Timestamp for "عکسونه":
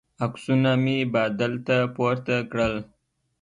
0.25-0.71